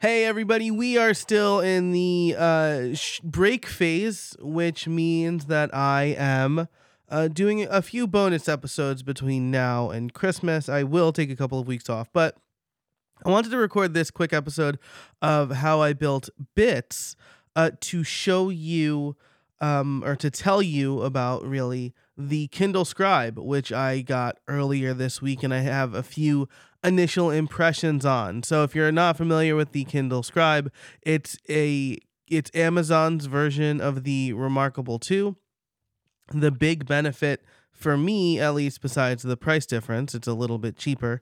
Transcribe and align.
Hey, 0.00 0.26
everybody, 0.26 0.70
we 0.70 0.96
are 0.96 1.12
still 1.12 1.58
in 1.58 1.90
the 1.90 2.36
uh, 2.38 2.94
sh- 2.94 3.18
break 3.24 3.66
phase, 3.66 4.36
which 4.38 4.86
means 4.86 5.46
that 5.46 5.74
I 5.74 6.14
am 6.16 6.68
uh, 7.08 7.26
doing 7.26 7.66
a 7.68 7.82
few 7.82 8.06
bonus 8.06 8.48
episodes 8.48 9.02
between 9.02 9.50
now 9.50 9.90
and 9.90 10.14
Christmas. 10.14 10.68
I 10.68 10.84
will 10.84 11.10
take 11.12 11.30
a 11.32 11.34
couple 11.34 11.58
of 11.58 11.66
weeks 11.66 11.90
off, 11.90 12.12
but 12.12 12.36
I 13.24 13.30
wanted 13.30 13.50
to 13.50 13.56
record 13.56 13.92
this 13.92 14.12
quick 14.12 14.32
episode 14.32 14.78
of 15.20 15.50
how 15.50 15.80
I 15.80 15.94
built 15.94 16.28
bits 16.54 17.16
uh, 17.56 17.72
to 17.80 18.04
show 18.04 18.50
you 18.50 19.16
um, 19.60 20.04
or 20.06 20.14
to 20.14 20.30
tell 20.30 20.62
you 20.62 21.02
about 21.02 21.44
really 21.44 21.92
the 22.18 22.48
Kindle 22.48 22.84
Scribe, 22.84 23.38
which 23.38 23.72
I 23.72 24.00
got 24.00 24.38
earlier 24.48 24.92
this 24.92 25.22
week, 25.22 25.44
and 25.44 25.54
I 25.54 25.60
have 25.60 25.94
a 25.94 26.02
few 26.02 26.48
initial 26.82 27.30
impressions 27.30 28.04
on. 28.04 28.42
So 28.42 28.64
if 28.64 28.74
you're 28.74 28.92
not 28.92 29.16
familiar 29.16 29.54
with 29.54 29.70
the 29.70 29.84
Kindle 29.84 30.24
Scribe, 30.24 30.72
it's 31.02 31.38
a 31.48 31.96
it's 32.26 32.50
Amazon's 32.54 33.26
version 33.26 33.80
of 33.80 34.04
the 34.04 34.32
Remarkable 34.34 34.98
2. 34.98 35.36
The 36.32 36.50
big 36.50 36.86
benefit 36.86 37.42
for 37.70 37.96
me, 37.96 38.40
at 38.40 38.54
least 38.54 38.82
besides 38.82 39.22
the 39.22 39.36
price 39.36 39.64
difference, 39.64 40.14
it's 40.14 40.26
a 40.26 40.34
little 40.34 40.58
bit 40.58 40.76
cheaper, 40.76 41.20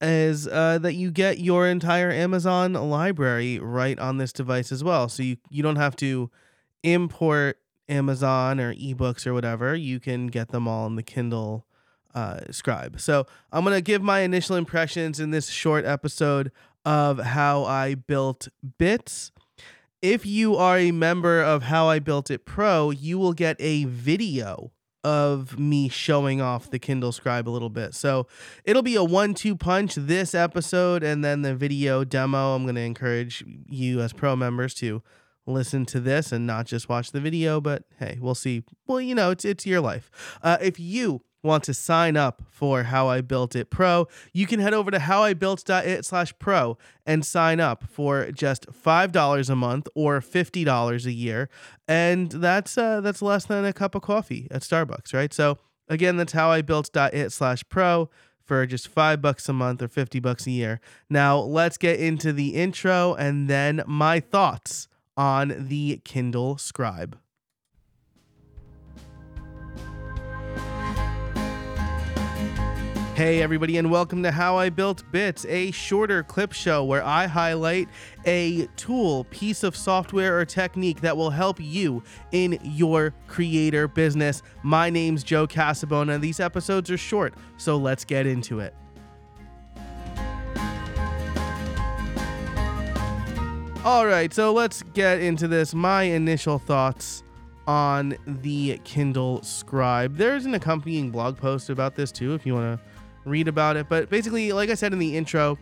is 0.00 0.46
uh, 0.46 0.78
that 0.78 0.92
you 0.92 1.10
get 1.10 1.38
your 1.40 1.66
entire 1.66 2.10
Amazon 2.10 2.74
library 2.74 3.58
right 3.58 3.98
on 3.98 4.18
this 4.18 4.32
device 4.32 4.70
as 4.70 4.84
well. 4.84 5.08
So 5.08 5.22
you, 5.22 5.38
you 5.48 5.62
don't 5.62 5.76
have 5.76 5.96
to 5.96 6.30
import 6.82 7.58
Amazon 7.88 8.60
or 8.60 8.74
ebooks 8.74 9.26
or 9.26 9.34
whatever. 9.34 9.74
You 9.74 10.00
can 10.00 10.28
get 10.28 10.48
them 10.48 10.66
all 10.66 10.86
in 10.86 10.96
the 10.96 11.02
Kindle 11.02 11.66
uh, 12.14 12.40
Scribe. 12.50 13.00
So 13.00 13.26
I'm 13.52 13.64
going 13.64 13.76
to 13.76 13.82
give 13.82 14.02
my 14.02 14.20
initial 14.20 14.56
impressions 14.56 15.20
in 15.20 15.30
this 15.30 15.48
short 15.48 15.84
episode 15.84 16.52
of 16.84 17.18
how 17.18 17.64
I 17.64 17.94
built 17.94 18.48
bits. 18.78 19.32
If 20.02 20.26
you 20.26 20.56
are 20.56 20.78
a 20.78 20.90
member 20.90 21.42
of 21.42 21.64
How 21.64 21.88
I 21.88 21.98
Built 21.98 22.30
It 22.30 22.44
Pro, 22.44 22.90
you 22.90 23.18
will 23.18 23.32
get 23.32 23.56
a 23.58 23.84
video 23.84 24.70
of 25.02 25.58
me 25.58 25.88
showing 25.88 26.40
off 26.40 26.70
the 26.70 26.78
Kindle 26.78 27.12
Scribe 27.12 27.48
a 27.48 27.50
little 27.50 27.70
bit. 27.70 27.94
So 27.94 28.26
it'll 28.64 28.82
be 28.82 28.96
a 28.96 29.04
one 29.04 29.34
two 29.34 29.56
punch 29.56 29.94
this 29.94 30.34
episode 30.34 31.02
and 31.02 31.24
then 31.24 31.42
the 31.42 31.54
video 31.54 32.04
demo. 32.04 32.54
I'm 32.54 32.64
going 32.64 32.74
to 32.74 32.80
encourage 32.80 33.44
you 33.68 34.00
as 34.00 34.12
pro 34.12 34.36
members 34.36 34.74
to 34.74 35.02
listen 35.46 35.84
to 35.86 36.00
this 36.00 36.32
and 36.32 36.46
not 36.46 36.66
just 36.66 36.88
watch 36.88 37.12
the 37.12 37.20
video, 37.20 37.60
but 37.60 37.84
hey, 37.98 38.18
we'll 38.20 38.34
see. 38.34 38.64
Well, 38.86 39.00
you 39.00 39.14
know, 39.14 39.30
it's 39.30 39.44
it's 39.44 39.66
your 39.66 39.80
life. 39.80 40.10
Uh, 40.42 40.58
if 40.60 40.78
you 40.80 41.22
want 41.44 41.62
to 41.62 41.74
sign 41.74 42.16
up 42.16 42.42
for 42.50 42.84
How 42.84 43.08
I 43.08 43.20
Built 43.20 43.54
It 43.54 43.70
Pro, 43.70 44.08
you 44.32 44.46
can 44.46 44.60
head 44.60 44.72
over 44.74 44.90
to 44.90 44.98
howibuilt.it 44.98 46.04
slash 46.04 46.32
pro 46.38 46.78
and 47.04 47.24
sign 47.24 47.60
up 47.60 47.84
for 47.84 48.32
just 48.32 48.66
$5 48.72 49.50
a 49.50 49.54
month 49.54 49.86
or 49.94 50.20
$50 50.20 51.04
a 51.04 51.12
year. 51.12 51.50
And 51.86 52.30
that's 52.30 52.78
uh, 52.78 53.02
that's 53.02 53.20
less 53.20 53.44
than 53.44 53.64
a 53.64 53.72
cup 53.72 53.94
of 53.94 54.02
coffee 54.02 54.48
at 54.50 54.62
Starbucks, 54.62 55.12
right? 55.12 55.32
So 55.32 55.58
again, 55.88 56.16
that's 56.16 56.32
howibuilt.it 56.32 57.30
slash 57.30 57.62
pro 57.68 58.08
for 58.42 58.66
just 58.66 58.88
five 58.88 59.22
bucks 59.22 59.48
a 59.48 59.52
month 59.52 59.82
or 59.82 59.88
50 59.88 60.20
bucks 60.20 60.46
a 60.46 60.50
year. 60.50 60.80
Now 61.08 61.38
let's 61.38 61.78
get 61.78 62.00
into 62.00 62.32
the 62.32 62.54
intro 62.54 63.14
and 63.14 63.48
then 63.48 63.82
my 63.86 64.20
thoughts 64.20 64.88
on 65.16 65.66
the 65.68 66.00
Kindle 66.04 66.58
Scribe. 66.58 67.18
Hey, 73.14 73.42
everybody, 73.42 73.78
and 73.78 73.92
welcome 73.92 74.24
to 74.24 74.32
How 74.32 74.56
I 74.56 74.70
Built 74.70 75.04
Bits, 75.12 75.46
a 75.46 75.70
shorter 75.70 76.24
clip 76.24 76.52
show 76.52 76.82
where 76.82 77.04
I 77.04 77.28
highlight 77.28 77.88
a 78.26 78.66
tool, 78.74 79.22
piece 79.30 79.62
of 79.62 79.76
software, 79.76 80.36
or 80.36 80.44
technique 80.44 81.00
that 81.02 81.16
will 81.16 81.30
help 81.30 81.60
you 81.60 82.02
in 82.32 82.58
your 82.64 83.14
creator 83.28 83.86
business. 83.86 84.42
My 84.64 84.90
name's 84.90 85.22
Joe 85.22 85.46
Casabona. 85.46 86.20
These 86.20 86.40
episodes 86.40 86.90
are 86.90 86.98
short, 86.98 87.34
so 87.56 87.76
let's 87.76 88.04
get 88.04 88.26
into 88.26 88.58
it. 88.58 88.74
All 93.84 94.06
right, 94.06 94.32
so 94.32 94.50
let's 94.54 94.82
get 94.94 95.20
into 95.20 95.46
this. 95.46 95.74
My 95.74 96.04
initial 96.04 96.58
thoughts 96.58 97.22
on 97.66 98.16
the 98.26 98.80
Kindle 98.84 99.42
Scribe. 99.42 100.16
There's 100.16 100.46
an 100.46 100.54
accompanying 100.54 101.10
blog 101.10 101.36
post 101.36 101.68
about 101.68 101.94
this 101.94 102.10
too, 102.10 102.32
if 102.32 102.46
you 102.46 102.54
want 102.54 102.80
to 102.80 102.84
read 103.28 103.46
about 103.46 103.76
it. 103.76 103.90
But 103.90 104.08
basically, 104.08 104.52
like 104.52 104.70
I 104.70 104.74
said 104.74 104.94
in 104.94 104.98
the 104.98 105.14
intro, 105.14 105.58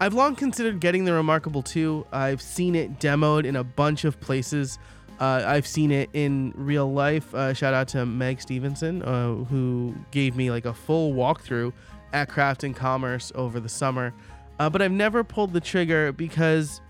I've 0.00 0.12
long 0.12 0.36
considered 0.36 0.80
getting 0.80 1.06
the 1.06 1.14
Remarkable 1.14 1.62
2. 1.62 2.08
I've 2.12 2.42
seen 2.42 2.74
it 2.74 2.98
demoed 2.98 3.46
in 3.46 3.56
a 3.56 3.64
bunch 3.64 4.04
of 4.04 4.20
places. 4.20 4.78
Uh, 5.18 5.42
I've 5.46 5.66
seen 5.66 5.90
it 5.90 6.10
in 6.12 6.52
real 6.56 6.92
life. 6.92 7.34
Uh, 7.34 7.54
shout 7.54 7.72
out 7.72 7.88
to 7.88 8.04
Meg 8.04 8.42
Stevenson, 8.42 9.02
uh, 9.02 9.32
who 9.44 9.94
gave 10.10 10.36
me 10.36 10.50
like 10.50 10.66
a 10.66 10.74
full 10.74 11.14
walkthrough 11.14 11.72
at 12.12 12.28
Craft 12.28 12.64
and 12.64 12.76
Commerce 12.76 13.32
over 13.34 13.60
the 13.60 13.68
summer. 13.70 14.12
Uh, 14.58 14.68
but 14.68 14.82
I've 14.82 14.92
never 14.92 15.24
pulled 15.24 15.54
the 15.54 15.60
trigger 15.60 16.12
because 16.12 16.82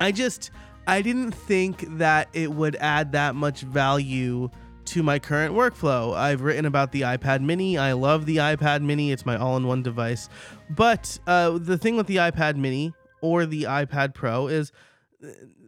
I 0.00 0.12
just 0.12 0.50
I 0.86 1.02
didn't 1.02 1.32
think 1.32 1.98
that 1.98 2.28
it 2.32 2.50
would 2.50 2.76
add 2.76 3.12
that 3.12 3.34
much 3.34 3.60
value 3.60 4.50
to 4.86 5.02
my 5.02 5.18
current 5.18 5.54
workflow. 5.54 6.16
I've 6.16 6.40
written 6.40 6.64
about 6.64 6.90
the 6.90 7.02
iPad 7.02 7.42
mini. 7.42 7.78
I 7.78 7.92
love 7.92 8.26
the 8.26 8.38
iPad 8.38 8.82
mini, 8.82 9.12
it's 9.12 9.24
my 9.24 9.36
all 9.36 9.56
in 9.56 9.66
one 9.66 9.82
device. 9.82 10.28
But 10.68 11.18
uh, 11.26 11.58
the 11.58 11.78
thing 11.78 11.96
with 11.96 12.06
the 12.06 12.16
iPad 12.16 12.56
mini 12.56 12.92
or 13.20 13.46
the 13.46 13.64
iPad 13.64 14.14
Pro 14.14 14.48
is 14.48 14.72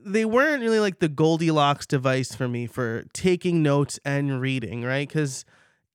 they 0.04 0.24
weren't 0.24 0.62
really 0.62 0.80
like 0.80 0.98
the 0.98 1.08
Goldilocks 1.08 1.86
device 1.86 2.34
for 2.34 2.48
me 2.48 2.66
for 2.66 3.04
taking 3.12 3.62
notes 3.62 4.00
and 4.04 4.40
reading, 4.40 4.82
right? 4.82 5.06
Because 5.06 5.44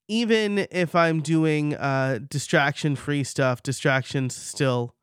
even 0.06 0.66
if 0.70 0.94
I'm 0.94 1.20
doing 1.20 1.74
uh, 1.74 2.20
distraction 2.26 2.96
free 2.96 3.24
stuff, 3.24 3.62
distractions 3.62 4.34
still 4.34 4.94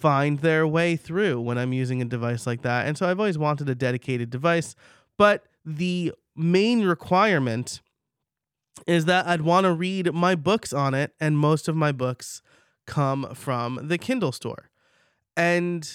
find 0.00 0.38
their 0.40 0.66
way 0.66 0.96
through 0.96 1.40
when 1.40 1.58
I'm 1.58 1.72
using 1.72 2.00
a 2.00 2.06
device 2.06 2.46
like 2.46 2.62
that. 2.62 2.86
And 2.86 2.96
so 2.96 3.06
I've 3.06 3.20
always 3.20 3.38
wanted 3.38 3.68
a 3.68 3.74
dedicated 3.74 4.30
device. 4.30 4.74
But 5.18 5.44
the 5.64 6.12
main 6.34 6.84
requirement 6.84 7.80
is 8.86 9.04
that 9.04 9.26
I'd 9.26 9.42
want 9.42 9.64
to 9.64 9.72
read 9.72 10.12
my 10.14 10.34
books 10.34 10.72
on 10.72 10.94
it, 10.94 11.12
and 11.20 11.36
most 11.36 11.68
of 11.68 11.76
my 11.76 11.92
books 11.92 12.40
come 12.86 13.34
from 13.34 13.78
the 13.82 13.98
Kindle 13.98 14.32
store. 14.32 14.70
And 15.36 15.88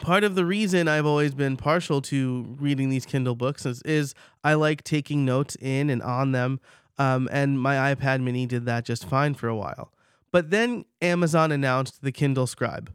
part 0.00 0.24
of 0.24 0.34
the 0.34 0.46
reason 0.46 0.88
I've 0.88 1.04
always 1.04 1.34
been 1.34 1.58
partial 1.58 2.00
to 2.02 2.56
reading 2.58 2.88
these 2.88 3.04
Kindle 3.04 3.34
books 3.34 3.66
is, 3.66 3.82
is 3.82 4.14
I 4.42 4.54
like 4.54 4.82
taking 4.82 5.24
notes 5.26 5.56
in 5.60 5.90
and 5.90 6.02
on 6.02 6.32
them. 6.32 6.60
Um, 6.98 7.28
and 7.30 7.60
my 7.60 7.94
iPad 7.94 8.22
mini 8.22 8.46
did 8.46 8.64
that 8.66 8.84
just 8.84 9.04
fine 9.04 9.34
for 9.34 9.48
a 9.48 9.56
while. 9.56 9.92
But 10.32 10.50
then 10.50 10.86
Amazon 11.00 11.52
announced 11.52 12.02
the 12.02 12.10
Kindle 12.10 12.46
Scribe. 12.46 12.90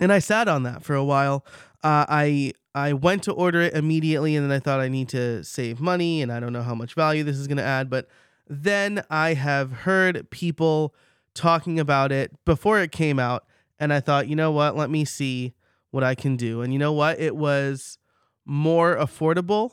And 0.00 0.12
I 0.12 0.18
sat 0.18 0.48
on 0.48 0.64
that 0.64 0.82
for 0.82 0.94
a 0.94 1.04
while. 1.04 1.44
Uh, 1.82 2.04
I 2.08 2.52
I 2.74 2.92
went 2.92 3.22
to 3.24 3.32
order 3.32 3.62
it 3.62 3.74
immediately 3.74 4.36
and 4.36 4.44
then 4.48 4.54
I 4.54 4.60
thought 4.60 4.80
I 4.80 4.88
need 4.88 5.08
to 5.10 5.42
save 5.42 5.80
money 5.80 6.22
and 6.22 6.30
I 6.30 6.38
don't 6.40 6.52
know 6.52 6.62
how 6.62 6.74
much 6.74 6.94
value 6.94 7.24
this 7.24 7.36
is 7.36 7.46
going 7.46 7.56
to 7.58 7.64
add. 7.64 7.90
But 7.90 8.08
then 8.48 9.02
I 9.10 9.34
have 9.34 9.72
heard 9.72 10.30
people 10.30 10.94
talking 11.34 11.80
about 11.80 12.12
it 12.12 12.32
before 12.44 12.80
it 12.80 12.92
came 12.92 13.18
out. 13.18 13.44
And 13.78 13.92
I 13.92 14.00
thought, 14.00 14.28
you 14.28 14.36
know 14.36 14.52
what? 14.52 14.76
Let 14.76 14.90
me 14.90 15.04
see 15.04 15.54
what 15.90 16.04
I 16.04 16.14
can 16.14 16.36
do. 16.36 16.60
And 16.62 16.72
you 16.72 16.78
know 16.78 16.92
what? 16.92 17.18
It 17.18 17.34
was 17.34 17.98
more 18.44 18.96
affordable. 18.96 19.72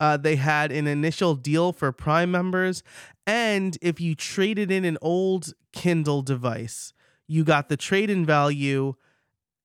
Uh, 0.00 0.16
they 0.16 0.36
had 0.36 0.70
an 0.70 0.86
initial 0.86 1.34
deal 1.34 1.72
for 1.72 1.90
Prime 1.92 2.30
members. 2.30 2.82
And 3.26 3.76
if 3.82 4.00
you 4.00 4.14
traded 4.14 4.70
in 4.70 4.84
an 4.84 4.98
old 5.02 5.52
Kindle 5.72 6.22
device, 6.22 6.92
you 7.26 7.44
got 7.44 7.68
the 7.68 7.76
trade 7.76 8.10
in 8.10 8.24
value 8.24 8.94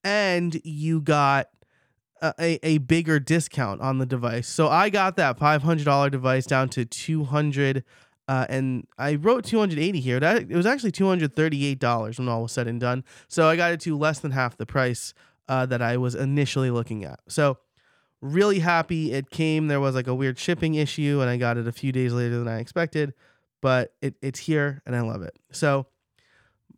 and 0.03 0.59
you 0.63 1.01
got 1.01 1.49
a, 2.21 2.59
a 2.63 2.77
bigger 2.79 3.19
discount 3.19 3.81
on 3.81 3.97
the 3.97 4.05
device. 4.05 4.47
So 4.47 4.67
I 4.67 4.89
got 4.89 5.17
that 5.17 5.37
$500 5.39 6.11
device 6.11 6.45
down 6.45 6.69
to 6.69 6.85
200 6.85 7.83
uh, 8.27 8.45
and 8.47 8.87
I 8.97 9.15
wrote 9.15 9.43
280 9.43 9.99
here. 9.99 10.19
That 10.19 10.49
it 10.49 10.55
was 10.55 10.65
actually 10.65 10.93
$238 10.93 12.19
when 12.19 12.29
all 12.29 12.43
was 12.43 12.51
said 12.51 12.67
and 12.67 12.79
done. 12.79 13.03
So 13.27 13.47
I 13.47 13.55
got 13.55 13.73
it 13.73 13.81
to 13.81 13.97
less 13.97 14.19
than 14.19 14.31
half 14.31 14.55
the 14.55 14.65
price 14.65 15.13
uh, 15.49 15.65
that 15.65 15.81
I 15.81 15.97
was 15.97 16.15
initially 16.15 16.71
looking 16.71 17.03
at. 17.03 17.19
So 17.27 17.57
really 18.23 18.59
happy 18.59 19.11
it 19.11 19.29
came. 19.29 19.67
There 19.67 19.79
was 19.79 19.95
like 19.95 20.07
a 20.07 20.15
weird 20.15 20.39
shipping 20.39 20.75
issue 20.75 21.19
and 21.21 21.29
I 21.29 21.37
got 21.37 21.57
it 21.57 21.67
a 21.67 21.71
few 21.71 21.91
days 21.91 22.13
later 22.13 22.39
than 22.39 22.47
I 22.47 22.59
expected, 22.59 23.13
but 23.61 23.93
it, 24.01 24.15
it's 24.21 24.39
here 24.39 24.81
and 24.85 24.95
I 24.95 25.01
love 25.01 25.21
it. 25.21 25.37
So 25.51 25.87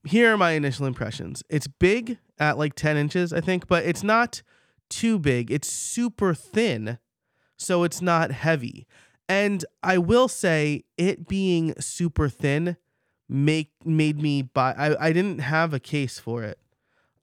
here 0.03 0.33
are 0.33 0.37
my 0.37 0.51
initial 0.51 0.85
impressions. 0.85 1.43
It's 1.49 1.67
big 1.67 2.17
at 2.39 2.57
like 2.57 2.75
10 2.75 2.97
inches, 2.97 3.31
I 3.31 3.41
think, 3.41 3.67
but 3.67 3.85
it's 3.85 4.03
not 4.03 4.41
too 4.89 5.19
big. 5.19 5.51
It's 5.51 5.71
super 5.71 6.33
thin, 6.33 6.97
so 7.57 7.83
it's 7.83 8.01
not 8.01 8.31
heavy. 8.31 8.87
And 9.29 9.65
I 9.81 9.97
will 9.97 10.27
say, 10.27 10.83
it 10.97 11.27
being 11.27 11.73
super 11.79 12.29
thin 12.29 12.77
make 13.29 13.71
made 13.83 14.21
me 14.21 14.43
buy. 14.43 14.73
I, 14.77 15.07
I 15.07 15.13
didn't 15.13 15.39
have 15.39 15.73
a 15.73 15.79
case 15.79 16.19
for 16.19 16.43
it. 16.43 16.59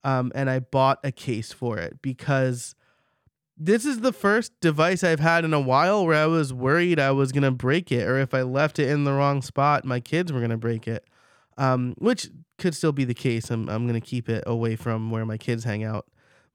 um, 0.04 0.32
and 0.34 0.50
I 0.50 0.58
bought 0.60 0.98
a 1.04 1.12
case 1.12 1.52
for 1.52 1.78
it 1.78 2.02
because 2.02 2.74
this 3.64 3.84
is 3.84 4.00
the 4.00 4.12
first 4.12 4.52
device 4.60 5.04
I've 5.04 5.20
had 5.20 5.44
in 5.44 5.54
a 5.54 5.60
while 5.60 6.04
where 6.04 6.20
I 6.20 6.26
was 6.26 6.52
worried 6.52 6.98
I 6.98 7.12
was 7.12 7.30
gonna 7.30 7.52
break 7.52 7.92
it, 7.92 8.08
or 8.08 8.18
if 8.18 8.34
I 8.34 8.42
left 8.42 8.78
it 8.78 8.88
in 8.88 9.04
the 9.04 9.12
wrong 9.12 9.40
spot, 9.40 9.84
my 9.84 10.00
kids 10.00 10.32
were 10.32 10.40
gonna 10.40 10.58
break 10.58 10.88
it. 10.88 11.04
Um, 11.58 11.94
which 11.98 12.30
could 12.58 12.74
still 12.74 12.92
be 12.92 13.04
the 13.04 13.14
case. 13.14 13.50
I'm 13.50 13.68
I'm 13.68 13.86
gonna 13.86 14.00
keep 14.00 14.28
it 14.28 14.42
away 14.46 14.74
from 14.74 15.10
where 15.10 15.24
my 15.24 15.36
kids 15.36 15.64
hang 15.64 15.84
out, 15.84 16.06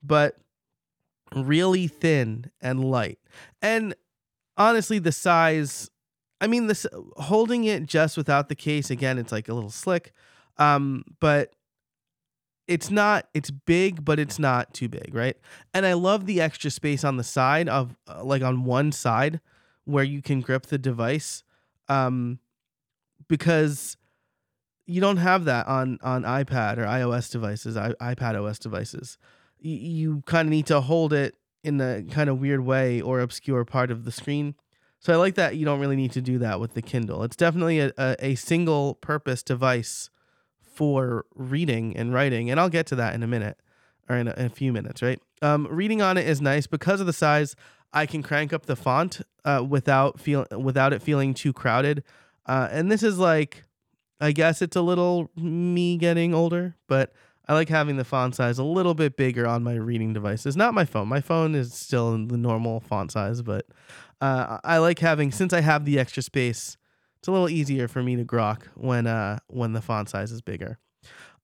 but 0.03 0.35
really 1.33 1.87
thin 1.87 2.51
and 2.61 2.83
light. 2.83 3.19
And 3.61 3.95
honestly, 4.57 4.99
the 4.99 5.11
size. 5.11 5.89
I 6.39 6.47
mean, 6.47 6.67
this 6.67 6.85
holding 7.15 7.63
it 7.63 7.85
just 7.85 8.17
without 8.17 8.47
the 8.49 8.55
case 8.55 8.91
again, 8.91 9.17
it's 9.17 9.31
like 9.31 9.47
a 9.47 9.53
little 9.53 9.71
slick. 9.71 10.11
Um, 10.57 11.03
but 11.19 11.53
it's 12.67 12.91
not 12.91 13.27
it's 13.33 13.51
big 13.51 14.03
but 14.03 14.19
it's 14.19 14.37
not 14.39 14.73
too 14.73 14.89
big 14.89 15.13
right? 15.13 15.37
And 15.73 15.85
i 15.85 15.93
love 15.93 16.25
the 16.25 16.41
extra 16.41 16.69
space 16.71 17.03
on 17.03 17.17
the 17.17 17.23
side 17.23 17.69
of 17.69 17.95
uh, 18.07 18.23
like 18.23 18.41
on 18.41 18.63
one 18.65 18.91
side 18.91 19.39
where 19.85 20.03
you 20.03 20.21
can 20.21 20.41
grip 20.41 20.65
the 20.67 20.77
device 20.77 21.43
um 21.87 22.39
because 23.27 23.97
you 24.87 25.01
don't 25.01 25.17
have 25.17 25.45
that 25.45 25.67
on 25.67 25.99
on 26.01 26.23
ipad 26.23 26.77
or 26.77 26.85
ios 26.85 27.29
devices 27.29 27.77
I, 27.77 27.91
ipad 27.93 28.35
os 28.35 28.57
devices. 28.57 29.17
You, 29.59 29.75
you 29.75 30.23
kind 30.25 30.47
of 30.47 30.51
need 30.51 30.65
to 30.67 30.81
hold 30.81 31.13
it 31.13 31.35
in 31.63 31.81
a 31.81 32.03
kind 32.03 32.29
of 32.29 32.39
weird 32.39 32.61
way 32.61 33.01
or 33.01 33.19
obscure 33.19 33.65
part 33.65 33.91
of 33.91 34.05
the 34.05 34.11
screen. 34.11 34.55
So 34.99 35.13
i 35.13 35.15
like 35.17 35.35
that 35.35 35.57
you 35.57 35.65
don't 35.65 35.79
really 35.79 35.95
need 35.95 36.13
to 36.13 36.21
do 36.21 36.37
that 36.39 36.59
with 36.59 36.73
the 36.73 36.81
kindle. 36.81 37.23
It's 37.23 37.35
definitely 37.35 37.79
a, 37.79 37.91
a, 37.97 38.15
a 38.19 38.35
single 38.35 38.95
purpose 38.95 39.43
device 39.43 40.09
for 40.77 41.25
reading 41.33 41.97
and 41.97 42.13
writing, 42.13 42.51
and 42.51 42.59
I'll 42.59 42.69
get 42.69 42.85
to 42.87 42.95
that 42.97 43.15
in 43.15 43.23
a 43.23 43.27
minute 43.27 43.57
or 44.07 44.15
in 44.15 44.27
a, 44.27 44.33
in 44.37 44.45
a 44.45 44.49
few 44.49 44.71
minutes, 44.71 45.01
right? 45.01 45.19
Um, 45.41 45.67
reading 45.71 46.03
on 46.03 46.17
it 46.17 46.27
is 46.27 46.39
nice 46.39 46.67
because 46.67 47.01
of 47.01 47.07
the 47.07 47.13
size. 47.13 47.55
I 47.93 48.05
can 48.05 48.21
crank 48.21 48.53
up 48.53 48.67
the 48.67 48.75
font 48.75 49.21
uh, 49.43 49.65
without 49.67 50.19
feel 50.19 50.45
without 50.51 50.93
it 50.93 51.01
feeling 51.01 51.33
too 51.33 51.51
crowded, 51.51 52.03
uh, 52.45 52.69
and 52.71 52.91
this 52.91 53.01
is 53.01 53.17
like, 53.17 53.63
I 54.21 54.33
guess 54.33 54.61
it's 54.61 54.75
a 54.75 54.81
little 54.81 55.31
me 55.35 55.97
getting 55.97 56.35
older, 56.35 56.75
but 56.87 57.11
I 57.47 57.55
like 57.55 57.69
having 57.69 57.97
the 57.97 58.05
font 58.05 58.35
size 58.35 58.59
a 58.59 58.63
little 58.63 58.93
bit 58.93 59.17
bigger 59.17 59.47
on 59.47 59.63
my 59.63 59.73
reading 59.73 60.13
devices. 60.13 60.55
Not 60.55 60.75
my 60.75 60.85
phone. 60.85 61.07
My 61.07 61.21
phone 61.21 61.55
is 61.55 61.73
still 61.73 62.13
in 62.13 62.27
the 62.27 62.37
normal 62.37 62.81
font 62.81 63.11
size, 63.11 63.41
but 63.41 63.65
uh, 64.21 64.59
I 64.63 64.77
like 64.77 64.99
having 64.99 65.31
since 65.31 65.53
I 65.53 65.61
have 65.61 65.85
the 65.85 65.97
extra 65.97 66.21
space 66.21 66.77
it's 67.17 67.27
a 67.27 67.31
little 67.31 67.49
easier 67.49 67.87
for 67.87 68.03
me 68.03 68.15
to 68.15 68.25
grok 68.25 68.63
when 68.75 69.07
uh 69.07 69.39
when 69.47 69.73
the 69.73 69.81
font 69.81 70.09
size 70.09 70.31
is 70.31 70.41
bigger. 70.41 70.77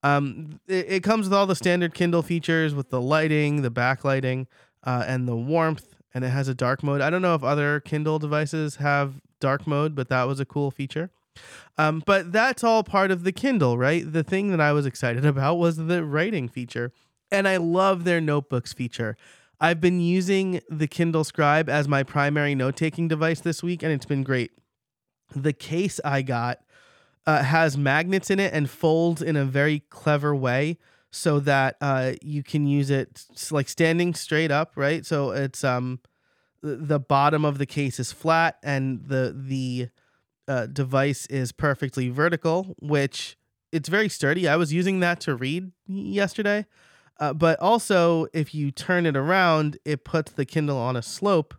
Um, 0.04 0.60
it, 0.68 0.86
it 0.90 1.04
comes 1.04 1.28
with 1.28 1.34
all 1.34 1.46
the 1.48 1.56
standard 1.56 1.94
Kindle 1.94 2.22
features 2.22 2.76
with 2.76 2.90
the 2.90 3.00
lighting, 3.02 3.62
the 3.62 3.72
backlighting, 3.72 4.48
uh, 4.84 5.06
and 5.08 5.28
the 5.28 5.36
warmth, 5.36 5.96
and 6.14 6.26
it 6.26 6.30
has 6.30 6.50
a 6.50 6.54
dark 6.54 6.84
mode. 6.84 7.00
I 7.00 7.10
don't 7.10 7.22
know 7.22 7.36
if 7.36 7.44
other 7.44 7.80
Kindle 7.80 8.20
devices 8.20 8.76
have 8.76 9.22
dark 9.40 9.66
mode, 9.66 9.96
but 9.96 10.10
that 10.10 10.24
was 10.24 10.42
a 10.42 10.46
cool 10.46 10.72
feature. 10.72 11.10
Um, 11.78 12.04
but 12.06 12.32
that's 12.32 12.64
all 12.64 12.84
part 12.84 13.12
of 13.12 13.24
the 13.24 13.32
Kindle, 13.32 13.78
right? 13.78 14.04
The 14.06 14.24
thing 14.24 14.52
that 14.52 14.62
I 14.62 14.74
was 14.74 14.86
excited 14.86 15.26
about 15.34 15.56
was 15.56 15.78
the 15.78 16.04
writing 16.04 16.50
feature, 16.50 16.92
and 17.32 17.48
I 17.48 17.58
love 17.58 18.04
their 18.04 18.22
notebooks 18.22 18.74
feature. 18.74 19.16
I've 19.60 19.80
been 19.80 20.02
using 20.02 20.60
the 20.70 20.88
Kindle 20.88 21.24
Scribe 21.24 21.70
as 21.70 21.88
my 21.88 22.04
primary 22.04 22.54
note 22.54 22.76
taking 22.76 23.08
device 23.08 23.40
this 23.40 23.64
week, 23.64 23.82
and 23.82 23.94
it's 23.94 24.06
been 24.06 24.24
great 24.24 24.52
the 25.36 25.54
case 25.54 26.00
I 26.04 26.22
got 26.22 26.60
uh, 27.26 27.44
has 27.44 27.78
magnets 27.78 28.30
in 28.30 28.40
it 28.40 28.54
and 28.54 28.70
folds 28.70 29.22
in 29.22 29.36
a 29.36 29.46
very 29.46 29.80
clever 29.90 30.36
way 30.36 30.78
so 31.12 31.40
that 31.40 31.78
uh, 31.80 32.14
you 32.22 32.44
can 32.44 32.66
use 32.68 32.90
it 32.90 33.26
like 33.52 33.70
standing 33.70 34.14
straight 34.14 34.52
up, 34.52 34.74
right? 34.76 35.06
So 35.06 35.32
it's 35.32 35.64
um 35.64 36.00
the 36.62 37.00
bottom 37.00 37.44
of 37.44 37.58
the 37.58 37.66
case 37.66 38.00
is 38.00 38.12
flat 38.12 38.58
and 38.64 39.06
the 39.06 39.36
the 39.36 39.90
uh, 40.48 40.66
device 40.68 41.26
is 41.28 41.52
perfectly 41.52 42.10
vertical, 42.10 42.76
which 42.80 43.38
it's 43.72 43.90
very 43.90 44.10
sturdy. 44.10 44.48
I 44.48 44.56
was 44.56 44.74
using 44.74 45.00
that 45.02 45.20
to 45.22 45.36
read 45.36 45.72
yesterday, 45.88 46.66
uh, 47.20 47.34
but 47.34 47.60
also 47.60 48.28
if 48.34 48.54
you 48.54 48.72
turn 48.72 49.06
it 49.06 49.16
around, 49.16 49.78
it 49.86 50.04
puts 50.04 50.32
the 50.32 50.46
Kindle 50.46 50.78
on 50.78 50.96
a 50.96 51.02
slope 51.02 51.54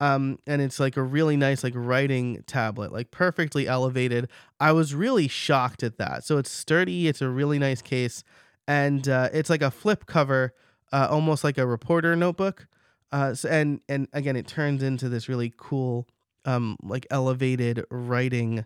um 0.00 0.38
and 0.46 0.60
it's 0.60 0.78
like 0.78 0.96
a 0.96 1.02
really 1.02 1.36
nice 1.36 1.64
like 1.64 1.72
writing 1.74 2.42
tablet 2.46 2.92
like 2.92 3.10
perfectly 3.10 3.66
elevated. 3.66 4.28
I 4.60 4.72
was 4.72 4.94
really 4.94 5.28
shocked 5.28 5.82
at 5.82 5.98
that. 5.98 6.24
So 6.24 6.38
it's 6.38 6.50
sturdy 6.50 7.08
it's 7.08 7.22
a 7.22 7.28
really 7.28 7.58
nice 7.58 7.82
case 7.82 8.22
and 8.68 9.08
uh, 9.08 9.28
it's 9.32 9.50
like 9.50 9.62
a 9.62 9.70
flip 9.70 10.06
cover 10.06 10.54
uh, 10.92 11.08
almost 11.10 11.44
like 11.44 11.58
a 11.58 11.66
reporter 11.66 12.16
notebook 12.16 12.66
uh, 13.12 13.34
so, 13.34 13.48
and 13.48 13.80
and 13.88 14.08
again 14.12 14.36
it 14.36 14.46
turns 14.46 14.82
into 14.82 15.08
this 15.08 15.28
really 15.28 15.52
cool 15.56 16.08
um 16.44 16.76
like 16.82 17.06
elevated 17.10 17.84
writing 17.90 18.64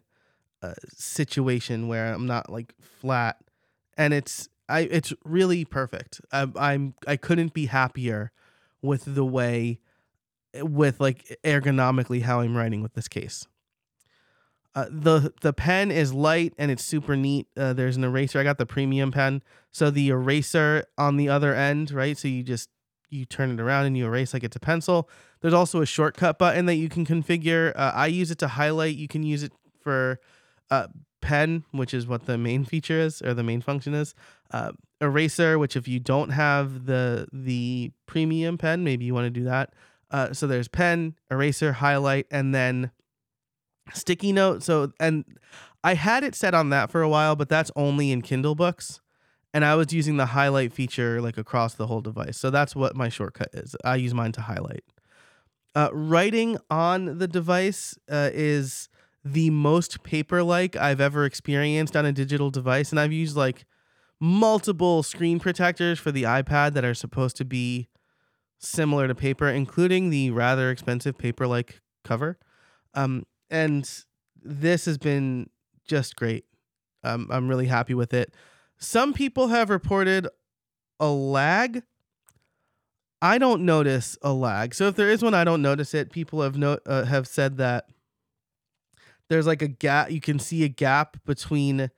uh, 0.63 0.75
situation 0.97 1.89
where 1.89 2.13
i'm 2.13 2.27
not 2.27 2.51
like 2.51 2.75
flat 2.81 3.39
and 3.97 4.13
it's 4.13 4.49
i 4.69 4.81
it's 4.81 5.13
really 5.25 5.65
perfect. 5.65 6.21
I, 6.33 6.49
i'm 6.57 6.95
i 7.07 7.17
couldn't 7.17 7.55
be 7.55 7.67
happier 7.67 8.33
with 8.83 9.15
the 9.15 9.25
way 9.25 9.81
with 10.55 11.01
like 11.01 11.39
ergonomically 11.45 12.23
how 12.23 12.41
I'm 12.41 12.57
writing 12.57 12.83
with 12.83 12.95
this 12.95 13.09
case. 13.09 13.47
Uh, 14.73 14.87
the 14.89 15.33
the 15.41 15.53
pen 15.53 15.91
is 15.91 16.13
light 16.13 16.55
and 16.57 16.71
it's 16.71 16.85
super 16.85 17.17
neat. 17.17 17.49
Uh, 17.57 17.73
there's 17.73 17.97
an 17.97 18.05
eraser. 18.05 18.39
I 18.39 18.45
got 18.45 18.59
the 18.59 18.67
premium 18.67 19.11
pen, 19.11 19.43
so 19.73 19.91
the 19.91 20.11
eraser 20.11 20.85
on 20.97 21.17
the 21.17 21.29
other 21.29 21.55
end, 21.55 21.91
right? 21.91 22.17
So 22.17 22.29
you 22.29 22.45
just 22.45 22.69
you 23.09 23.25
turn 23.25 23.51
it 23.51 23.61
around 23.61 23.87
and 23.87 23.97
you 23.97 24.07
erase 24.07 24.33
like 24.33 24.45
it's 24.45 24.55
a 24.55 24.61
pencil. 24.61 25.09
There's 25.41 25.55
also 25.55 25.83
a 25.83 25.87
shortcut 25.87 26.39
button 26.39 26.67
that 26.67 26.77
you 26.77 26.89
can 26.89 27.05
configure. 27.05 27.73
Uh, 27.75 27.93
I 27.95 28.07
use 28.07 28.31
it 28.31 28.39
to 28.39 28.49
highlight. 28.49 28.95
You 28.95 29.09
can 29.09 29.25
use 29.25 29.43
it 29.43 29.53
for 29.83 30.21
uh, 30.71 30.87
pen, 31.21 31.65
which 31.73 31.93
is 31.93 32.07
what 32.07 32.27
the 32.27 32.39
main 32.39 32.65
feature 32.73 32.99
is 33.01 33.21
or 33.23 33.35
the 33.35 33.43
main 33.43 33.61
function 33.61 33.93
is. 33.95 34.15
Uh, 34.53 34.73
eraser, 35.01 35.59
which 35.59 35.75
if 35.75 35.89
you 35.89 35.99
don't 35.99 36.31
have 36.31 36.87
the 36.87 37.27
the 37.33 37.91
premium 38.07 38.57
pen, 38.57 38.85
maybe 38.85 39.05
you 39.05 39.15
want 39.15 39.27
to 39.27 39.31
do 39.31 39.45
that. 39.45 39.75
Uh, 40.11 40.33
so 40.33 40.47
there's 40.47 40.69
pen, 40.69 41.15
eraser, 41.31 41.75
highlight, 41.75 42.27
and 42.31 42.55
then 42.55 42.91
sticky 43.95 44.33
note. 44.33 44.63
So 44.63 44.93
and 44.99 45.25
I 45.83 45.95
had 45.95 46.25
it 46.25 46.35
set 46.35 46.55
on 46.55 46.71
that 46.71 46.91
for 46.91 47.03
a 47.03 47.09
while, 47.09 47.37
but 47.37 47.49
that's 47.49 47.71
only 47.77 48.11
in 48.11 48.23
Kindle 48.23 48.55
books. 48.55 49.01
And 49.53 49.65
I 49.65 49.75
was 49.75 49.93
using 49.93 50.17
the 50.17 50.27
highlight 50.27 50.73
feature 50.73 51.21
like 51.21 51.37
across 51.37 51.75
the 51.75 51.87
whole 51.87 52.01
device. 52.01 52.39
So 52.39 52.51
that's 52.51 52.77
what 52.77 52.95
my 52.95 53.09
shortcut 53.09 53.49
is. 53.53 53.75
I 53.85 53.97
use 53.97 54.15
mine 54.15 54.33
to 54.33 54.43
highlight. 54.43 54.85
Uh, 55.75 55.89
writing 55.93 56.57
on 56.71 57.19
the 57.19 57.29
device 57.29 57.99
uh, 58.11 58.31
is 58.33 58.89
the 59.25 59.51
most 59.51 60.03
paper 60.03 60.43
like 60.43 60.77
I've 60.77 61.01
ever 61.01 61.25
experienced 61.25 61.97
on 61.97 62.07
a 62.07 62.13
digital 62.13 62.51
device. 62.51 62.91
And 62.91 63.01
I've 63.01 63.13
used 63.13 63.37
like 63.37 63.67
multiple 64.21 65.03
screen 65.03 65.41
protectors 65.41 65.99
for 65.99 66.13
the 66.13 66.25
iPad 66.25 66.75
that 66.75 66.85
are 66.85 66.95
supposed 66.95 67.37
to 67.39 67.45
be 67.45 67.89
similar 68.61 69.09
to 69.09 69.15
paper, 69.15 69.49
including 69.49 70.11
the 70.11 70.31
rather 70.31 70.71
expensive 70.71 71.19
paper 71.19 71.47
like 71.47 71.81
cover. 72.05 72.39
Um, 72.95 73.27
and 73.49 73.89
this 74.41 74.85
has 74.85 74.99
been 74.99 75.51
just 75.87 76.15
great. 76.15 76.45
Um, 77.03 77.29
I'm 77.31 77.49
really 77.49 77.67
happy 77.67 77.95
with 77.95 78.15
it. 78.15 78.35
Some 78.79 79.13
people 79.13 79.49
have 79.49 79.71
reported 79.71 80.29
a 81.01 81.09
lag. 81.09 81.83
I 83.23 83.39
don't 83.39 83.65
notice 83.65 84.17
a 84.23 84.33
lag. 84.33 84.75
So 84.75 84.87
if 84.87 84.97
there 84.97 85.11
is 85.11 85.23
one, 85.23 85.35
I 85.35 85.45
don't 85.45 85.63
notice 85.63 85.95
it. 85.95 86.13
People 86.13 86.43
have 86.43 86.57
no 86.57 86.79
uh, 86.87 87.05
have 87.05 87.27
said 87.27 87.57
that 87.59 87.87
there's 89.29 89.47
like 89.47 89.63
a 89.63 89.69
gap. 89.69 90.11
You 90.11 90.21
can 90.21 90.39
see 90.39 90.65
a 90.65 90.69
gap 90.69 91.19
between 91.25 91.91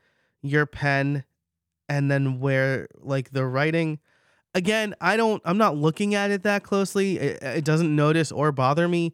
your 0.42 0.66
pen 0.66 1.24
and 1.88 2.10
then 2.10 2.40
where 2.40 2.88
like 3.00 3.30
the 3.30 3.46
writing 3.46 4.00
again, 4.54 4.94
I 5.00 5.16
don't 5.16 5.42
I'm 5.44 5.58
not 5.58 5.76
looking 5.76 6.14
at 6.14 6.30
it 6.30 6.42
that 6.42 6.62
closely. 6.62 7.18
It, 7.18 7.42
it 7.42 7.64
doesn't 7.64 7.94
notice 7.94 8.32
or 8.32 8.52
bother 8.52 8.88
me. 8.88 9.12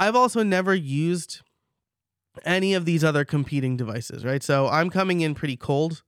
I've 0.00 0.16
also 0.16 0.42
never 0.42 0.74
used 0.74 1.42
any 2.44 2.74
of 2.74 2.84
these 2.84 3.04
other 3.04 3.24
competing 3.24 3.76
devices, 3.76 4.24
right? 4.24 4.42
So 4.42 4.68
I'm 4.68 4.90
coming 4.90 5.20
in 5.20 5.34
pretty 5.34 5.56
cold. 5.56 6.02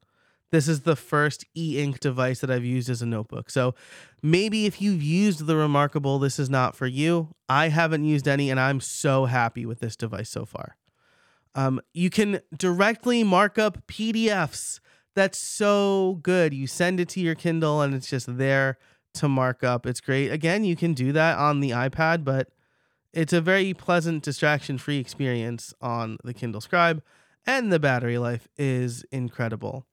This 0.51 0.69
is 0.69 0.83
the 0.83 0.97
first 0.97 1.45
e-ink 1.57 2.01
device 2.01 2.41
that 2.41 2.51
I've 2.51 2.65
used 2.65 2.89
as 2.89 3.03
a 3.03 3.07
notebook. 3.07 3.51
So 3.51 3.75
maybe 4.23 4.67
if 4.67 4.81
you've 4.81 5.03
used 5.03 5.47
the 5.47 5.57
Remarkable, 5.57 6.19
this 6.19 6.39
is 6.39 6.49
not 6.49 6.77
for 6.77 6.87
you. 6.87 7.35
I 7.49 7.69
haven't 7.69 8.05
used 8.05 8.29
any, 8.29 8.51
and 8.51 8.59
I'm 8.59 8.81
so 8.81 9.27
happy 9.27 9.67
with 9.67 9.81
this 9.81 9.97
device 9.97 10.31
so 10.31 10.45
far. 10.45 10.77
Um, 11.55 11.81
you 11.93 12.11
can 12.11 12.41
directly 12.57 13.25
mark 13.25 13.59
up 13.59 13.87
PDFs 13.87 14.81
that's 15.17 15.39
so 15.39 16.21
good. 16.23 16.55
You 16.55 16.69
send 16.69 17.01
it 17.01 17.09
to 17.11 17.21
your 17.21 17.35
Kindle 17.35 17.81
and 17.81 17.95
it's 17.95 18.09
just 18.09 18.39
there 18.39 18.79
to 19.15 19.29
mark 19.29 19.65
up. 19.65 19.87
It's 19.87 20.01
great. 20.01 20.31
Again, 20.31 20.63
you 20.65 20.77
can 20.77 20.95
do 20.95 21.11
that 21.13 21.39
on 21.39 21.61
the 21.61 21.71
iPad, 21.71 22.23
but 22.23 22.51
it's 23.13 23.33
a 23.33 23.41
very 23.41 23.73
pleasant, 23.75 24.23
distraction 24.23 24.79
free 24.79 24.99
experience 24.99 25.73
on 25.81 26.19
the 26.23 26.35
Kindle 26.35 26.61
Scribe, 26.61 27.03
and 27.47 27.73
the 27.73 27.81
battery 27.81 28.19
life 28.19 28.47
is 28.59 29.05
incredible. 29.11 29.87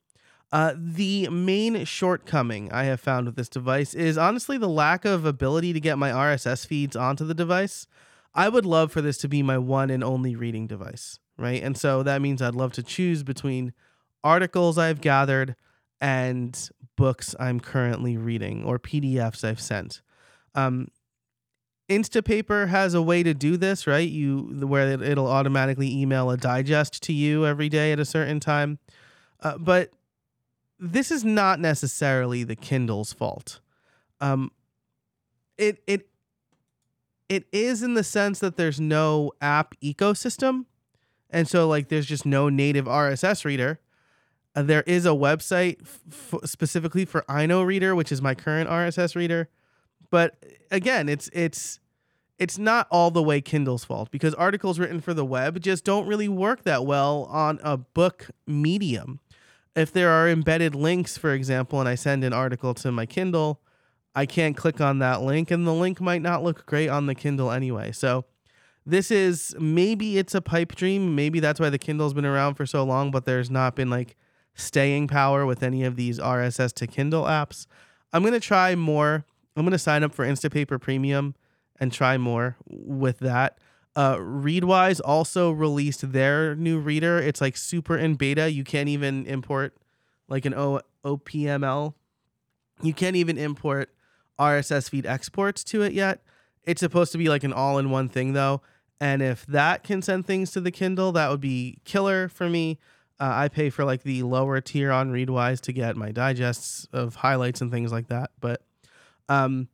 Uh, 0.51 0.73
the 0.77 1.29
main 1.29 1.85
shortcoming 1.85 2.71
I 2.71 2.83
have 2.83 2.99
found 2.99 3.25
with 3.25 3.35
this 3.35 3.49
device 3.49 3.93
is 3.93 4.17
honestly 4.17 4.57
the 4.57 4.67
lack 4.67 5.05
of 5.05 5.25
ability 5.25 5.73
to 5.73 5.79
get 5.79 5.97
my 5.97 6.11
RSS 6.11 6.67
feeds 6.67 6.95
onto 6.95 7.25
the 7.25 7.33
device. 7.33 7.87
I 8.35 8.49
would 8.49 8.65
love 8.65 8.91
for 8.91 9.01
this 9.01 9.17
to 9.19 9.29
be 9.29 9.41
my 9.41 9.57
one 9.57 9.89
and 9.89 10.03
only 10.03 10.35
reading 10.35 10.67
device, 10.67 11.17
right? 11.37 11.63
And 11.63 11.77
so 11.77 12.03
that 12.03 12.21
means 12.21 12.41
I'd 12.41 12.55
love 12.55 12.73
to 12.73 12.83
choose 12.83 13.23
between 13.23 13.73
articles 14.23 14.77
I've 14.77 15.01
gathered 15.01 15.55
and 15.99 16.69
books 16.95 17.35
I'm 17.39 17.59
currently 17.59 18.17
reading 18.17 18.63
or 18.63 18.79
PDFs 18.79 19.43
I've 19.43 19.61
sent. 19.61 20.01
Um, 20.55 20.89
Instapaper 21.89 22.69
has 22.69 22.93
a 22.93 23.01
way 23.01 23.23
to 23.23 23.33
do 23.33 23.57
this, 23.57 23.85
right? 23.85 24.07
You 24.07 24.65
where 24.65 25.01
it'll 25.01 25.27
automatically 25.27 25.91
email 25.91 26.31
a 26.31 26.37
digest 26.37 27.03
to 27.03 27.13
you 27.13 27.45
every 27.45 27.69
day 27.69 27.91
at 27.91 27.99
a 27.99 28.05
certain 28.05 28.39
time. 28.39 28.79
Uh, 29.41 29.57
but 29.57 29.91
this 30.79 31.11
is 31.11 31.23
not 31.23 31.59
necessarily 31.59 32.43
the 32.43 32.55
Kindle's 32.55 33.13
fault. 33.13 33.59
Um, 34.21 34.51
it 35.57 35.83
it 35.85 36.07
it 37.29 37.45
is 37.51 37.83
in 37.83 37.93
the 37.95 38.03
sense 38.03 38.39
that 38.39 38.57
there's 38.57 38.79
no 38.79 39.31
app 39.41 39.75
ecosystem, 39.81 40.65
and 41.29 41.47
so 41.47 41.67
like 41.67 41.89
there's 41.89 42.05
just 42.05 42.25
no 42.25 42.49
native 42.49 42.85
RSS 42.85 43.43
reader. 43.43 43.79
Uh, 44.55 44.61
there 44.61 44.83
is 44.83 45.05
a 45.05 45.09
website 45.09 45.81
f- 45.81 46.35
specifically 46.45 47.05
for 47.05 47.23
Inoreader, 47.23 47.95
which 47.95 48.11
is 48.11 48.21
my 48.21 48.35
current 48.35 48.69
RSS 48.69 49.15
reader 49.15 49.49
but 50.13 50.35
again, 50.69 51.09
it's 51.09 51.27
it's 51.33 51.79
it's 52.37 52.59
not 52.59 52.85
all 52.91 53.09
the 53.09 53.23
way 53.23 53.41
Kindle's 53.41 53.83
fault 53.83 54.11
because 54.11 54.35
articles 54.35 54.77
written 54.77 55.01
for 55.01 55.11
the 55.11 55.25
web 55.25 55.59
just 55.59 55.83
don't 55.83 56.05
really 56.05 56.27
work 56.27 56.65
that 56.65 56.85
well 56.85 57.23
on 57.31 57.59
a 57.63 57.77
book 57.77 58.29
medium. 58.45 59.21
If 59.75 59.91
there 59.91 60.11
are 60.11 60.29
embedded 60.29 60.75
links, 60.75 61.17
for 61.17 61.33
example, 61.33 61.79
and 61.79 61.89
I 61.89 61.95
send 61.95 62.23
an 62.23 62.31
article 62.31 62.75
to 62.75 62.91
my 62.91 63.07
Kindle, 63.07 63.59
I 64.13 64.27
can't 64.27 64.55
click 64.55 64.79
on 64.79 64.99
that 64.99 65.23
link 65.23 65.49
and 65.49 65.65
the 65.65 65.73
link 65.73 65.99
might 65.99 66.21
not 66.21 66.43
look 66.43 66.67
great 66.67 66.89
on 66.89 67.07
the 67.07 67.15
Kindle 67.15 67.49
anyway. 67.49 67.91
So 67.91 68.25
this 68.85 69.09
is 69.09 69.55
maybe 69.59 70.19
it's 70.19 70.35
a 70.35 70.41
pipe 70.41 70.75
dream, 70.75 71.15
maybe 71.15 71.39
that's 71.39 71.59
why 71.59 71.71
the 71.71 71.79
Kindle's 71.79 72.13
been 72.13 72.23
around 72.23 72.53
for 72.53 72.67
so 72.67 72.83
long, 72.83 73.09
but 73.09 73.25
there's 73.25 73.49
not 73.49 73.75
been 73.75 73.89
like 73.89 74.15
staying 74.55 75.07
power 75.07 75.45
with 75.45 75.63
any 75.63 75.83
of 75.83 75.95
these 75.95 76.19
RSS 76.19 76.73
to 76.73 76.87
Kindle 76.87 77.23
apps. 77.23 77.65
I'm 78.11 78.21
going 78.21 78.33
to 78.33 78.39
try 78.39 78.75
more 78.75 79.25
I'm 79.55 79.65
gonna 79.65 79.77
sign 79.77 80.03
up 80.03 80.13
for 80.13 80.25
Instapaper 80.25 80.79
Premium 80.79 81.35
and 81.79 81.91
try 81.91 82.17
more 82.17 82.57
with 82.65 83.19
that. 83.19 83.59
Uh, 83.95 84.15
Readwise 84.15 84.99
also 85.03 85.51
released 85.51 86.11
their 86.11 86.55
new 86.55 86.79
reader. 86.79 87.19
It's 87.19 87.41
like 87.41 87.55
super 87.55 87.95
in 87.95 88.15
beta. 88.15 88.51
You 88.51 88.63
can't 88.63 88.89
even 88.89 89.25
import 89.27 89.75
like 90.27 90.45
an 90.45 90.55
o- 90.55 90.81
OPML. 91.05 91.93
You 92.81 92.93
can't 92.93 93.15
even 93.15 93.37
import 93.37 93.93
RSS 94.39 94.89
feed 94.89 95.05
exports 95.05 95.63
to 95.65 95.83
it 95.83 95.93
yet. 95.93 96.23
It's 96.63 96.79
supposed 96.79 97.11
to 97.11 97.19
be 97.19 97.29
like 97.29 97.43
an 97.43 97.53
all 97.53 97.77
in 97.77 97.91
one 97.91 98.09
thing 98.09 98.33
though. 98.33 98.61
And 98.99 99.21
if 99.21 99.45
that 99.47 99.83
can 99.83 100.01
send 100.01 100.25
things 100.25 100.51
to 100.51 100.61
the 100.61 100.71
Kindle, 100.71 101.11
that 101.11 101.29
would 101.29 101.41
be 101.41 101.77
killer 101.83 102.29
for 102.29 102.49
me. 102.49 102.79
Uh, 103.23 103.31
I 103.33 103.47
pay 103.47 103.69
for 103.69 103.85
like 103.85 104.03
the 104.03 104.23
lower 104.23 104.59
tier 104.59 104.91
on 104.91 105.09
Readwise 105.09 105.61
to 105.61 105.71
get 105.71 105.95
my 105.95 106.11
digests 106.11 106.89
of 106.91 107.15
highlights 107.15 107.61
and 107.61 107.71
things 107.71 107.89
like 107.89 108.09
that. 108.09 108.31
But 108.41 108.61
um, 109.29 109.69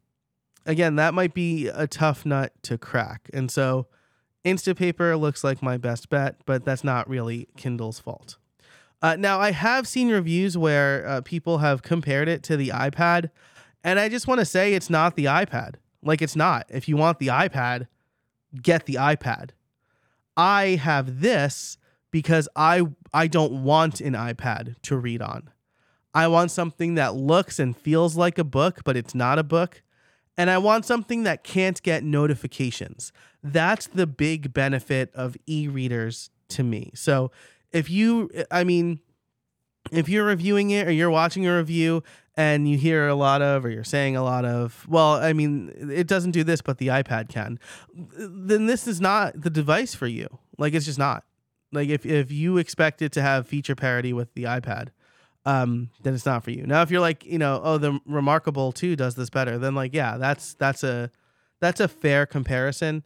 again, 0.67 0.97
that 0.97 1.15
might 1.15 1.33
be 1.33 1.67
a 1.67 1.87
tough 1.87 2.27
nut 2.27 2.53
to 2.61 2.77
crack. 2.77 3.27
And 3.33 3.49
so 3.49 3.87
Instapaper 4.45 5.19
looks 5.19 5.43
like 5.43 5.63
my 5.63 5.77
best 5.77 6.11
bet, 6.11 6.35
but 6.45 6.63
that's 6.63 6.83
not 6.83 7.09
really 7.09 7.47
Kindle's 7.57 7.99
fault. 7.99 8.37
Uh, 9.01 9.15
now, 9.15 9.39
I 9.39 9.49
have 9.49 9.87
seen 9.87 10.11
reviews 10.11 10.55
where 10.55 11.07
uh, 11.07 11.21
people 11.21 11.57
have 11.57 11.81
compared 11.81 12.27
it 12.27 12.43
to 12.43 12.55
the 12.55 12.69
iPad, 12.69 13.31
and 13.83 13.99
I 13.99 14.09
just 14.09 14.27
want 14.27 14.41
to 14.41 14.45
say 14.45 14.75
it's 14.75 14.91
not 14.91 15.15
the 15.15 15.25
iPad. 15.25 15.77
Like, 16.03 16.21
it's 16.21 16.35
not. 16.35 16.67
If 16.69 16.87
you 16.87 16.97
want 16.97 17.17
the 17.17 17.27
iPad, 17.27 17.87
get 18.61 18.85
the 18.85 18.95
iPad. 18.95 19.51
I 20.37 20.75
have 20.83 21.21
this 21.21 21.79
because 22.11 22.47
I 22.55 22.87
I 23.13 23.27
don't 23.27 23.63
want 23.63 24.01
an 24.01 24.13
iPad 24.13 24.75
to 24.83 24.97
read 24.97 25.21
on. 25.21 25.49
I 26.13 26.27
want 26.27 26.51
something 26.51 26.95
that 26.95 27.15
looks 27.15 27.59
and 27.59 27.77
feels 27.77 28.15
like 28.15 28.37
a 28.37 28.43
book, 28.43 28.81
but 28.83 28.97
it's 28.97 29.13
not 29.13 29.37
a 29.37 29.43
book. 29.43 29.83
And 30.37 30.49
I 30.49 30.57
want 30.57 30.85
something 30.85 31.23
that 31.23 31.43
can't 31.43 31.81
get 31.83 32.03
notifications. 32.03 33.11
That's 33.43 33.87
the 33.87 34.07
big 34.07 34.53
benefit 34.53 35.11
of 35.13 35.35
e 35.45 35.67
readers 35.67 36.29
to 36.49 36.63
me. 36.63 36.91
So 36.95 37.31
if 37.71 37.89
you, 37.89 38.29
I 38.49 38.63
mean, 38.63 39.01
if 39.91 40.09
you're 40.09 40.25
reviewing 40.25 40.71
it 40.71 40.87
or 40.87 40.91
you're 40.91 41.09
watching 41.09 41.45
a 41.47 41.55
review 41.57 42.03
and 42.35 42.69
you 42.69 42.77
hear 42.77 43.07
a 43.07 43.15
lot 43.15 43.41
of 43.41 43.65
or 43.65 43.69
you're 43.69 43.83
saying 43.83 44.15
a 44.15 44.23
lot 44.23 44.45
of 44.45 44.85
well 44.87 45.13
i 45.15 45.33
mean 45.33 45.71
it 45.91 46.07
doesn't 46.07 46.31
do 46.31 46.43
this 46.43 46.61
but 46.61 46.77
the 46.77 46.87
ipad 46.87 47.27
can 47.27 47.59
then 47.93 48.65
this 48.65 48.87
is 48.87 49.01
not 49.01 49.39
the 49.39 49.49
device 49.49 49.95
for 49.95 50.07
you 50.07 50.27
like 50.57 50.73
it's 50.73 50.85
just 50.85 50.99
not 50.99 51.23
like 51.71 51.89
if, 51.89 52.05
if 52.05 52.31
you 52.31 52.57
expect 52.57 53.01
it 53.01 53.11
to 53.11 53.21
have 53.21 53.47
feature 53.47 53.75
parity 53.75 54.13
with 54.13 54.33
the 54.33 54.43
ipad 54.43 54.89
um, 55.45 55.89
then 56.03 56.13
it's 56.13 56.25
not 56.25 56.43
for 56.43 56.51
you. 56.51 56.65
Now, 56.65 56.81
if 56.81 56.91
you're 56.91 57.01
like, 57.01 57.25
you 57.25 57.37
know, 57.39 57.61
oh, 57.63 57.77
the 57.77 57.99
Remarkable 58.05 58.71
2 58.71 58.95
does 58.95 59.15
this 59.15 59.29
better, 59.29 59.57
then 59.57 59.73
like, 59.73 59.93
yeah, 59.93 60.17
that's 60.17 60.53
that's 60.55 60.83
a 60.83 61.09
that's 61.59 61.79
a 61.79 61.87
fair 61.87 62.25
comparison. 62.25 63.03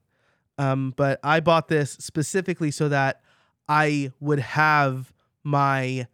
Um, 0.57 0.93
but 0.95 1.19
I 1.23 1.39
bought 1.39 1.67
this 1.67 1.91
specifically 1.93 2.71
so 2.71 2.89
that 2.89 3.21
I 3.67 4.11
would 4.19 4.39
have 4.39 5.13
my 5.43 6.07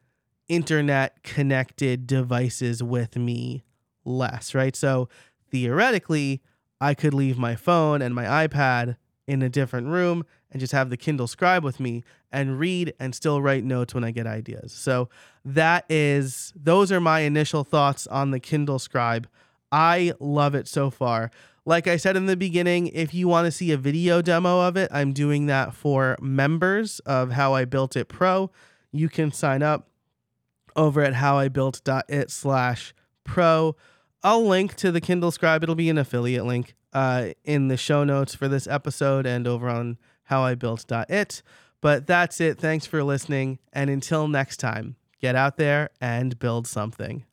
internet 0.47 1.23
connected 1.23 2.07
devices 2.07 2.81
with 2.81 3.15
me 3.15 3.63
less, 4.05 4.55
right? 4.55 4.75
So 4.75 5.09
theoretically, 5.51 6.41
I 6.81 6.93
could 6.93 7.13
leave 7.13 7.37
my 7.37 7.55
phone 7.55 8.01
and 8.01 8.15
my 8.15 8.47
iPad 8.47 8.97
in 9.27 9.41
a 9.41 9.49
different 9.49 9.87
room 9.87 10.25
and 10.51 10.59
just 10.59 10.73
have 10.73 10.89
the 10.89 10.97
Kindle 10.97 11.27
Scribe 11.27 11.63
with 11.63 11.79
me 11.79 12.03
and 12.31 12.59
read 12.59 12.93
and 12.99 13.13
still 13.13 13.41
write 13.41 13.63
notes 13.63 13.93
when 13.93 14.03
I 14.03 14.11
get 14.11 14.27
ideas. 14.27 14.71
So 14.71 15.09
that 15.45 15.85
is 15.89 16.53
those 16.55 16.91
are 16.91 16.99
my 16.99 17.21
initial 17.21 17.63
thoughts 17.63 18.07
on 18.07 18.31
the 18.31 18.39
Kindle 18.39 18.79
Scribe. 18.79 19.27
I 19.71 20.13
love 20.19 20.55
it 20.55 20.67
so 20.67 20.89
far. 20.89 21.31
Like 21.65 21.87
I 21.87 21.97
said 21.97 22.17
in 22.17 22.25
the 22.25 22.37
beginning, 22.37 22.87
if 22.87 23.13
you 23.13 23.27
want 23.27 23.45
to 23.45 23.51
see 23.51 23.71
a 23.71 23.77
video 23.77 24.21
demo 24.21 24.61
of 24.61 24.75
it, 24.75 24.89
I'm 24.91 25.13
doing 25.13 25.45
that 25.47 25.75
for 25.75 26.17
members 26.19 26.99
of 27.01 27.31
How 27.31 27.53
I 27.53 27.65
Built 27.65 27.95
It 27.95 28.05
Pro. 28.05 28.49
You 28.91 29.07
can 29.07 29.31
sign 29.31 29.61
up 29.61 29.87
over 30.75 31.01
at 31.01 31.13
howibuilt.it 31.13 32.31
slash 32.31 32.93
pro. 33.23 33.75
I'll 34.23 34.45
link 34.45 34.75
to 34.77 34.91
the 34.91 35.01
Kindle 35.01 35.31
Scribe. 35.31 35.61
It'll 35.61 35.75
be 35.75 35.89
an 35.89 35.97
affiliate 35.97 36.45
link 36.45 36.75
uh, 36.93 37.29
in 37.43 37.67
the 37.67 37.77
show 37.77 38.03
notes 38.03 38.33
for 38.33 38.47
this 38.47 38.65
episode 38.65 39.25
and 39.25 39.47
over 39.47 39.69
on 39.69 39.97
howibuilt.it. 40.29 41.41
But 41.81 42.07
that's 42.07 42.41
it. 42.41 42.57
Thanks 42.57 42.85
for 42.85 43.03
listening. 43.03 43.59
And 43.71 43.89
until 43.89 44.27
next 44.27 44.57
time, 44.57 44.95
get 45.21 45.35
out 45.35 45.57
there 45.57 45.89
and 46.01 46.37
build 46.37 46.67
something. 46.67 47.25